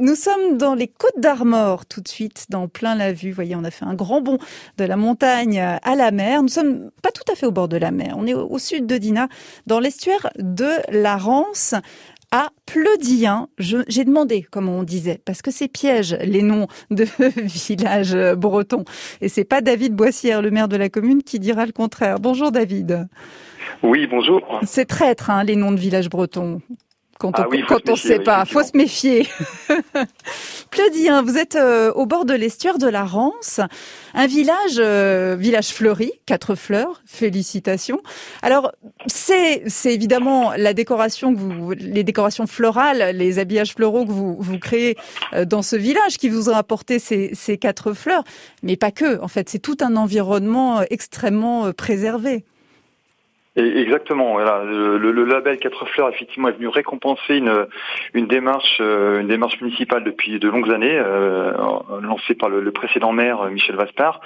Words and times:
Nous 0.00 0.14
sommes 0.14 0.56
dans 0.58 0.74
les 0.74 0.88
Côtes 0.88 1.18
d'Armor, 1.18 1.86
tout 1.86 2.00
de 2.00 2.08
suite, 2.08 2.46
dans 2.48 2.68
plein 2.68 2.94
la 2.94 3.12
vue. 3.12 3.30
Vous 3.30 3.34
voyez, 3.34 3.56
on 3.56 3.64
a 3.64 3.70
fait 3.70 3.84
un 3.84 3.94
grand 3.94 4.20
bond 4.20 4.38
de 4.78 4.84
la 4.84 4.96
montagne 4.96 5.60
à 5.60 5.94
la 5.94 6.10
mer. 6.10 6.42
Nous 6.42 6.48
sommes 6.48 6.90
pas 7.02 7.10
tout 7.10 7.30
à 7.32 7.34
fait 7.34 7.46
au 7.46 7.52
bord 7.52 7.68
de 7.68 7.76
la 7.76 7.90
mer. 7.90 8.14
On 8.16 8.26
est 8.26 8.34
au 8.34 8.58
sud 8.58 8.86
de 8.86 8.96
Dinah, 8.96 9.28
dans 9.66 9.80
l'estuaire 9.80 10.30
de 10.38 10.70
la 10.90 11.16
Rance 11.16 11.74
à 12.30 12.48
Pleudien. 12.66 13.48
J'ai 13.58 14.04
demandé 14.04 14.46
comment 14.50 14.78
on 14.78 14.82
disait, 14.82 15.20
parce 15.24 15.42
que 15.42 15.50
c'est 15.50 15.68
piège 15.68 16.16
les 16.20 16.42
noms 16.42 16.66
de 16.90 17.06
villages 17.40 18.16
bretons. 18.36 18.84
Et 19.20 19.28
c'est 19.28 19.44
pas 19.44 19.60
David 19.60 19.94
Boissière, 19.94 20.42
le 20.42 20.50
maire 20.50 20.68
de 20.68 20.76
la 20.76 20.88
commune, 20.88 21.22
qui 21.22 21.38
dira 21.38 21.66
le 21.66 21.72
contraire. 21.72 22.18
Bonjour 22.18 22.50
David. 22.50 23.08
Oui, 23.82 24.06
bonjour. 24.06 24.40
C'est 24.64 24.86
traître, 24.86 25.30
hein, 25.30 25.44
les 25.44 25.56
noms 25.56 25.72
de 25.72 25.78
villages 25.78 26.08
bretons 26.08 26.60
quand 27.18 27.38
on, 27.38 27.42
ah 27.42 27.46
quand 27.68 27.88
on 27.88 27.96
sait 27.96 28.18
pas. 28.18 28.44
Faut 28.44 28.62
se 28.62 28.76
méfier. 28.76 29.26
Claudien, 30.70 31.22
vous 31.22 31.36
êtes 31.36 31.56
euh, 31.56 31.92
au 31.92 32.06
bord 32.06 32.24
de 32.24 32.34
l'estuaire 32.34 32.78
de 32.78 32.88
la 32.88 33.04
Rance, 33.04 33.60
un 34.14 34.26
village, 34.26 34.78
euh, 34.78 35.36
village 35.38 35.68
fleuri, 35.68 36.12
quatre 36.26 36.54
fleurs. 36.54 37.02
Félicitations. 37.06 38.00
Alors 38.42 38.72
c'est 39.06 39.62
c'est 39.66 39.94
évidemment 39.94 40.52
la 40.56 40.74
décoration 40.74 41.34
que 41.34 41.38
vous, 41.38 41.72
les 41.72 42.04
décorations 42.04 42.46
florales, 42.46 43.16
les 43.16 43.38
habillages 43.38 43.74
floraux 43.74 44.04
que 44.04 44.10
vous 44.10 44.36
vous 44.38 44.58
créez 44.58 44.96
euh, 45.32 45.44
dans 45.44 45.62
ce 45.62 45.76
village 45.76 46.18
qui 46.18 46.28
vous 46.28 46.50
ont 46.50 46.56
apporté 46.56 46.98
ces 46.98 47.30
ces 47.34 47.58
quatre 47.58 47.92
fleurs, 47.92 48.24
mais 48.62 48.76
pas 48.76 48.90
que. 48.90 49.20
En 49.20 49.28
fait, 49.28 49.48
c'est 49.48 49.58
tout 49.58 49.76
un 49.80 49.96
environnement 49.96 50.82
extrêmement 50.90 51.72
préservé. 51.72 52.44
Exactement. 53.56 54.32
Voilà. 54.32 54.64
Le, 54.64 55.24
label 55.24 55.58
Quatre 55.58 55.86
Fleurs 55.86 56.08
effectivement 56.08 56.48
est 56.48 56.52
venu 56.52 56.66
récompenser 56.66 57.36
une, 57.36 57.66
une 58.12 58.26
démarche 58.26 58.78
euh, 58.80 59.20
une 59.20 59.28
démarche 59.28 59.60
municipale 59.60 60.02
depuis 60.02 60.40
de 60.40 60.48
longues 60.48 60.72
années 60.72 60.98
euh, 60.98 61.52
lancée 62.02 62.34
par 62.34 62.48
le, 62.48 62.72
précédent 62.72 63.12
maire 63.12 63.42
euh, 63.42 63.50
Michel 63.50 63.76
Vaspard 63.76 64.20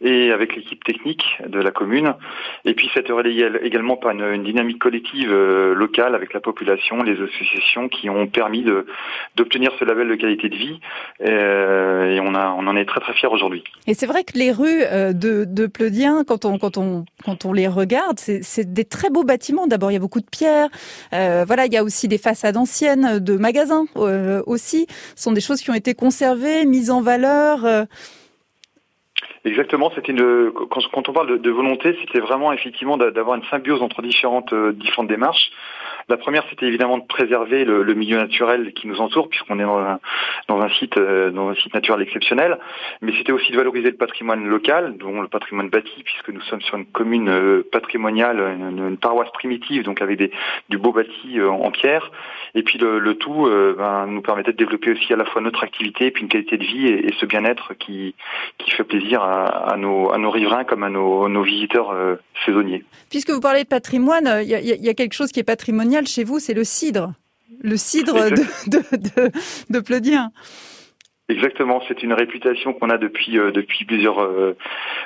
et 0.00 0.32
avec 0.32 0.56
l'équipe 0.56 0.82
technique 0.82 1.24
de 1.46 1.60
la 1.60 1.70
commune. 1.70 2.14
Et 2.64 2.72
puis 2.72 2.90
cette 2.94 3.08
relayée 3.08 3.50
également 3.62 3.98
par 3.98 4.12
une, 4.12 4.42
dynamique 4.42 4.78
collective 4.78 5.30
locale 5.30 6.14
avec 6.14 6.32
la 6.32 6.40
population, 6.40 7.02
les 7.02 7.20
associations 7.20 7.90
qui 7.90 8.08
ont 8.08 8.26
permis 8.26 8.64
d'obtenir 9.36 9.72
ce 9.78 9.84
label 9.84 10.08
de 10.08 10.14
qualité 10.14 10.48
de 10.48 10.56
vie. 10.56 10.80
Et, 11.20 12.18
on 12.22 12.34
a 12.34 12.54
on 12.56 12.66
en 12.66 12.76
est 12.76 12.86
très 12.86 13.00
très 13.00 13.12
fiers 13.12 13.28
aujourd'hui. 13.28 13.62
Et 13.86 13.92
c'est 13.92 14.06
vrai 14.06 14.24
que 14.24 14.38
les 14.38 14.52
rues 14.52 14.82
de, 15.14 15.44
de 15.44 15.66
Pleudien, 15.66 16.24
quand 16.26 16.46
on 16.46 16.58
quand 16.58 16.78
on 16.78 17.04
quand 17.22 17.44
on 17.44 17.52
les 17.52 17.68
regarde, 17.68 18.18
c'est 18.18 18.69
des 18.72 18.84
très 18.84 19.10
beaux 19.10 19.24
bâtiments. 19.24 19.66
D'abord, 19.66 19.90
il 19.90 19.94
y 19.94 19.96
a 19.96 20.00
beaucoup 20.00 20.20
de 20.20 20.30
pierres. 20.30 20.68
Euh, 21.12 21.44
voilà, 21.46 21.66
il 21.66 21.72
y 21.72 21.76
a 21.76 21.84
aussi 21.84 22.08
des 22.08 22.18
façades 22.18 22.56
anciennes 22.56 23.18
de 23.18 23.36
magasins 23.36 23.84
euh, 23.96 24.42
aussi. 24.46 24.86
Ce 25.16 25.24
sont 25.24 25.32
des 25.32 25.40
choses 25.40 25.60
qui 25.60 25.70
ont 25.70 25.74
été 25.74 25.94
conservées, 25.94 26.64
mises 26.66 26.90
en 26.90 27.00
valeur. 27.00 27.64
Euh. 27.64 27.84
Exactement, 29.44 29.90
c'était 29.94 30.12
une 30.12 30.50
quand, 30.52 31.08
on 31.08 31.12
parle 31.12 31.40
de, 31.40 31.50
volonté, 31.50 31.96
c'était 32.02 32.20
vraiment 32.20 32.52
effectivement 32.52 32.98
d'avoir 32.98 33.36
une 33.36 33.44
symbiose 33.44 33.80
entre 33.80 34.02
différentes 34.02 34.54
différentes 34.74 35.08
démarches. 35.08 35.50
La 36.10 36.16
première, 36.16 36.44
c'était 36.50 36.66
évidemment 36.66 36.98
de 36.98 37.04
préserver 37.04 37.64
le, 37.64 37.94
milieu 37.94 38.16
naturel 38.16 38.72
qui 38.72 38.88
nous 38.88 39.00
entoure, 39.00 39.28
puisqu'on 39.28 39.60
est 39.60 39.64
dans 39.64 39.78
un, 39.78 40.00
dans 40.48 40.60
un 40.60 40.68
site 40.70 40.96
euh, 40.96 41.30
dans 41.30 41.48
un 41.50 41.54
site 41.54 41.72
naturel 41.72 42.02
exceptionnel. 42.02 42.58
Mais 43.00 43.12
c'était 43.16 43.30
aussi 43.30 43.52
de 43.52 43.56
valoriser 43.56 43.92
le 43.92 43.96
patrimoine 43.96 44.44
local, 44.44 44.96
dont 44.96 45.22
le 45.22 45.28
patrimoine 45.28 45.68
bâti, 45.68 46.02
puisque 46.02 46.30
nous 46.30 46.40
sommes 46.40 46.62
sur 46.62 46.76
une 46.76 46.86
commune 46.86 47.28
euh, 47.28 47.62
patrimoniale, 47.70 48.40
une, 48.40 48.96
paroisse 48.96 49.30
primitive, 49.30 49.84
donc 49.84 50.02
avec 50.02 50.18
du 50.68 50.78
beau 50.78 50.90
bâti 50.90 51.38
euh, 51.38 51.48
en 51.48 51.70
pierre. 51.70 52.10
Et 52.56 52.64
puis 52.64 52.78
le, 52.78 53.14
tout 53.14 53.48
ben, 53.78 54.06
nous 54.06 54.22
permettait 54.22 54.50
de 54.50 54.56
développer 54.56 54.90
aussi 54.90 55.12
à 55.12 55.16
la 55.16 55.24
fois 55.24 55.40
notre 55.40 55.62
activité, 55.62 56.10
puis 56.10 56.24
une 56.24 56.28
qualité 56.28 56.58
de 56.58 56.64
vie 56.64 56.88
et, 56.88 57.14
ce 57.20 57.26
bien-être 57.26 57.74
qui, 57.74 58.16
qui 58.58 58.72
fait 58.72 58.82
plaisir 58.82 59.22
à, 59.22 59.76
nos, 59.76 60.10
à 60.10 60.18
nos 60.18 60.30
riverains 60.30 60.64
comme 60.64 60.82
à 60.82 60.88
nos, 60.88 61.28
nos 61.28 61.42
visiteurs 61.42 61.94
saisonniers. 62.44 62.82
Puisque 63.10 63.30
vous 63.30 63.40
parlez 63.40 63.62
de 63.62 63.68
patrimoine, 63.68 64.40
il 64.42 64.48
y 64.48 64.88
a 64.88 64.94
quelque 64.94 65.12
chose 65.12 65.30
qui 65.30 65.38
est 65.38 65.44
patrimonial 65.44 65.99
chez 66.06 66.24
vous, 66.24 66.38
c'est 66.38 66.54
le 66.54 66.64
cidre. 66.64 67.14
Le 67.62 67.76
cidre 67.76 68.30
de, 68.30 68.44
de, 68.70 68.96
de, 68.96 69.30
de 69.70 69.80
Pleudien. 69.80 70.32
Exactement, 71.30 71.80
c'est 71.86 72.02
une 72.02 72.12
réputation 72.12 72.72
qu'on 72.72 72.90
a 72.90 72.98
depuis 72.98 73.38
euh, 73.38 73.52
depuis 73.52 73.84
plusieurs, 73.84 74.20
euh, 74.20 74.56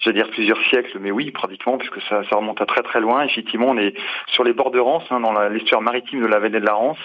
j'allais 0.00 0.22
dire 0.22 0.30
plusieurs 0.30 0.60
siècles, 0.64 0.98
mais 1.00 1.10
oui, 1.10 1.30
pratiquement, 1.30 1.78
puisque 1.78 2.00
ça, 2.02 2.22
ça 2.28 2.36
remonte 2.36 2.60
à 2.60 2.66
très 2.66 2.82
très 2.82 3.00
loin. 3.00 3.22
Effectivement, 3.22 3.68
on 3.70 3.78
est 3.78 3.94
sur 4.26 4.44
les 4.44 4.52
bords 4.52 4.70
de 4.70 4.78
Rance, 4.78 5.04
hein, 5.10 5.20
dans 5.20 5.32
l'estuaire 5.48 5.80
maritime 5.80 6.20
de 6.20 6.26
la 6.26 6.38
vallée 6.38 6.60
de 6.60 6.66
la 6.66 6.74
Rance, 6.74 6.98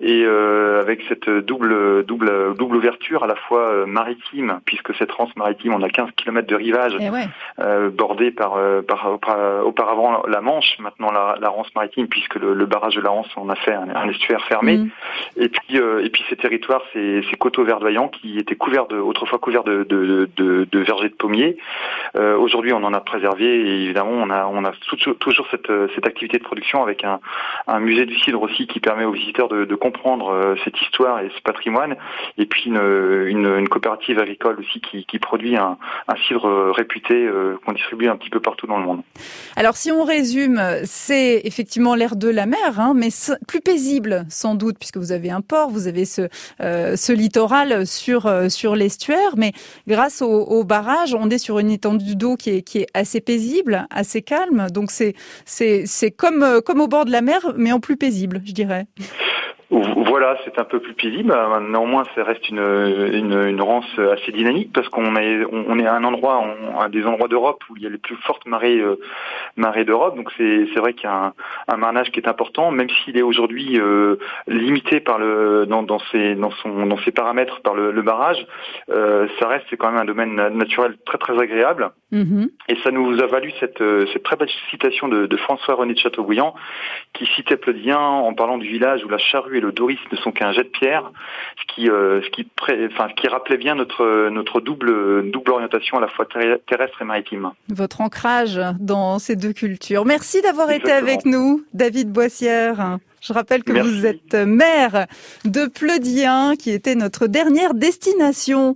et 0.00 0.22
euh, 0.22 0.82
avec 0.82 1.00
cette 1.08 1.30
double 1.30 2.04
double 2.04 2.54
double 2.56 2.76
ouverture 2.76 3.24
à 3.24 3.26
la 3.26 3.36
fois 3.36 3.70
euh, 3.70 3.86
maritime, 3.86 4.60
puisque 4.66 4.94
cette 4.96 5.12
Rance 5.12 5.34
maritime, 5.36 5.72
on 5.72 5.82
a 5.82 5.88
15 5.88 6.10
km 6.16 6.46
de 6.46 6.54
rivage, 6.54 6.92
eh 7.00 7.08
euh, 7.60 7.88
bordé 7.88 8.30
par, 8.30 8.58
par, 8.86 9.64
auparavant 9.64 10.26
la 10.26 10.42
Manche, 10.42 10.78
maintenant 10.78 11.10
la, 11.10 11.38
la 11.40 11.48
Rance 11.48 11.74
maritime, 11.74 12.06
puisque 12.06 12.34
le, 12.34 12.66
barrage 12.66 12.96
de 12.96 13.00
la 13.00 13.10
Rance, 13.10 13.28
on 13.38 13.48
a 13.48 13.54
fait 13.54 13.72
un, 13.72 14.08
estuaire 14.10 14.44
fermé, 14.44 14.76
mm. 14.76 14.90
et 15.36 15.48
puis 15.48 15.78
et 15.78 16.10
puis 16.10 16.22
ces 16.28 16.36
territoires, 16.36 16.82
ces, 16.92 17.22
ces 17.30 17.36
coteaux 17.36 17.64
verdoyants 17.64 18.08
qui 18.08 18.38
étaient 18.38 18.57
couvert 18.58 18.86
de, 18.86 18.96
autrefois 18.96 19.38
couvert 19.38 19.64
de, 19.64 19.84
de, 19.84 20.28
de, 20.36 20.78
vergers 20.80 21.08
de 21.08 21.14
pommiers. 21.14 21.56
Euh, 22.16 22.36
aujourd'hui, 22.36 22.72
on 22.72 22.82
en 22.84 22.92
a 22.92 23.00
préservé 23.00 23.46
et 23.46 23.84
évidemment, 23.84 24.12
on 24.12 24.30
a, 24.30 24.46
on 24.46 24.64
a 24.64 24.72
toujours 25.20 25.46
cette, 25.50 25.70
cette 25.94 26.06
activité 26.06 26.38
de 26.38 26.42
production 26.42 26.82
avec 26.82 27.04
un, 27.04 27.20
un 27.66 27.80
musée 27.80 28.06
du 28.06 28.18
cidre 28.18 28.42
aussi 28.42 28.66
qui 28.66 28.80
permet 28.80 29.04
aux 29.04 29.12
visiteurs 29.12 29.48
de, 29.48 29.78
comprendre 29.78 30.30
euh, 30.30 30.56
cette 30.64 30.80
histoire 30.82 31.20
et 31.20 31.30
ce 31.36 31.40
patrimoine. 31.42 31.96
Et 32.36 32.46
puis 32.46 32.64
une, 32.66 33.26
une, 33.26 33.68
coopérative 33.68 34.18
agricole 34.18 34.58
aussi 34.58 34.80
qui, 34.80 35.04
qui 35.04 35.18
produit 35.18 35.56
un, 35.56 35.78
un 36.08 36.16
cidre 36.26 36.72
réputé 36.72 37.14
euh, 37.14 37.56
qu'on 37.64 37.72
distribue 37.72 38.08
un 38.08 38.16
petit 38.16 38.30
peu 38.30 38.40
partout 38.40 38.66
dans 38.66 38.78
le 38.78 38.84
monde. 38.84 39.02
Alors, 39.56 39.76
si 39.76 39.92
on 39.92 40.02
résume, 40.02 40.60
c'est 40.84 41.42
effectivement 41.44 41.94
l'air 41.94 42.16
de 42.16 42.28
la 42.28 42.46
mer, 42.46 42.78
hein, 42.80 42.92
mais 42.96 43.08
plus 43.46 43.60
paisible 43.60 44.24
sans 44.28 44.54
doute 44.56 44.78
puisque 44.78 44.96
vous 44.96 45.12
avez 45.12 45.30
un 45.30 45.42
port, 45.42 45.70
vous 45.70 45.86
avez 45.86 46.04
ce, 46.04 46.28
ce 46.58 47.12
littoral 47.12 47.86
sur 47.86 48.26
sur 48.48 48.76
l'estuaire, 48.76 49.36
mais 49.36 49.52
grâce 49.86 50.22
au, 50.22 50.64
barrage, 50.64 51.14
on 51.14 51.30
est 51.30 51.38
sur 51.38 51.58
une 51.58 51.70
étendue 51.70 52.16
d'eau 52.16 52.36
qui 52.36 52.50
est, 52.50 52.62
qui 52.62 52.78
est 52.78 52.86
assez 52.94 53.20
paisible, 53.20 53.86
assez 53.90 54.22
calme. 54.22 54.68
Donc 54.70 54.90
c'est 54.90 55.14
comme 56.16 56.60
comme 56.64 56.80
au 56.80 56.88
bord 56.88 57.04
de 57.04 57.12
la 57.12 57.22
mer, 57.22 57.54
mais 57.56 57.72
en 57.72 57.80
plus 57.80 57.96
paisible, 57.96 58.42
je 58.44 58.52
dirais. 58.52 58.86
Voilà, 59.70 60.38
c'est 60.44 60.58
un 60.58 60.64
peu 60.64 60.80
plus 60.80 60.94
paisible. 60.94 61.36
Néanmoins, 61.68 62.04
ça 62.14 62.24
reste 62.24 62.48
une, 62.48 62.58
une, 62.58 63.48
une 63.48 63.60
rance 63.60 63.98
assez 63.98 64.32
dynamique 64.32 64.72
parce 64.72 64.88
qu'on 64.88 65.14
est, 65.16 65.44
on 65.44 65.78
est 65.78 65.86
à 65.86 65.94
un 65.94 66.04
endroit, 66.04 66.42
à 66.80 66.88
des 66.88 67.04
endroits 67.04 67.28
d'Europe 67.28 67.62
où 67.68 67.76
il 67.76 67.82
y 67.82 67.86
a 67.86 67.90
les 67.90 67.98
plus 67.98 68.16
fortes 68.16 68.46
marées, 68.46 68.78
euh, 68.78 68.98
marées 69.56 69.84
d'Europe. 69.84 70.16
Donc 70.16 70.30
c'est, 70.38 70.68
c'est 70.72 70.80
vrai 70.80 70.94
qu'il 70.94 71.04
y 71.04 71.12
a 71.12 71.26
un, 71.26 71.32
un, 71.68 71.76
marnage 71.76 72.10
qui 72.12 72.20
est 72.20 72.28
important, 72.28 72.70
même 72.70 72.88
s'il 72.88 73.18
est 73.18 73.22
aujourd'hui 73.22 73.78
euh, 73.78 74.16
limité 74.46 75.00
par 75.00 75.18
le, 75.18 75.66
dans, 75.66 75.82
dans, 75.82 75.98
ses, 76.10 76.34
dans, 76.34 76.50
son, 76.62 76.86
dans 76.86 76.98
ses 76.98 77.12
paramètres 77.12 77.60
par 77.60 77.74
le, 77.74 77.90
le 77.90 78.02
barrage. 78.02 78.46
Euh, 78.90 79.28
ça 79.38 79.48
reste 79.48 79.76
quand 79.76 79.90
même 79.90 80.00
un 80.00 80.06
domaine 80.06 80.34
naturel 80.34 80.96
très 81.04 81.18
très 81.18 81.38
agréable. 81.38 81.90
Mm-hmm. 82.10 82.48
Et 82.70 82.76
ça 82.82 82.90
nous 82.90 83.20
a 83.20 83.26
valu 83.26 83.52
cette, 83.60 83.82
cette 84.12 84.22
très 84.22 84.36
belle 84.36 84.48
citation 84.70 85.08
de, 85.08 85.26
de 85.26 85.36
François-René 85.36 85.92
de 85.92 85.98
Chateaubriand 85.98 86.54
qui 87.12 87.26
citait 87.26 87.58
Pleudien 87.58 87.98
en 87.98 88.32
parlant 88.32 88.56
du 88.56 88.66
village 88.66 89.04
où 89.04 89.10
la 89.10 89.18
charrue 89.18 89.57
et 89.58 89.60
le 89.60 89.72
Doris 89.72 89.98
ne 90.10 90.16
sont 90.16 90.32
qu'un 90.32 90.52
jet 90.52 90.64
de 90.64 90.68
pierre, 90.68 91.10
ce 91.60 91.74
qui, 91.74 91.90
euh, 91.90 92.22
ce 92.22 92.30
qui, 92.30 92.48
enfin, 92.90 93.08
qui 93.16 93.28
rappelait 93.28 93.56
bien 93.56 93.74
notre, 93.74 94.28
notre 94.30 94.60
double, 94.60 95.30
double 95.30 95.52
orientation 95.52 95.98
à 95.98 96.00
la 96.00 96.08
fois 96.08 96.26
terrestre 96.66 97.02
et 97.02 97.04
maritime. 97.04 97.50
Votre 97.68 98.00
ancrage 98.00 98.60
dans 98.78 99.18
ces 99.18 99.36
deux 99.36 99.52
cultures. 99.52 100.04
Merci 100.04 100.40
d'avoir 100.42 100.70
été 100.70 100.92
avec 100.92 101.24
nous, 101.24 101.62
David 101.74 102.10
Boissière. 102.10 102.98
Je 103.20 103.32
rappelle 103.32 103.64
que 103.64 103.72
vous 103.72 104.06
êtes 104.06 104.34
maire 104.34 105.06
de 105.44 105.66
Pleudien, 105.66 106.54
qui 106.56 106.70
était 106.70 106.94
notre 106.94 107.26
dernière 107.26 107.74
destination. 107.74 108.74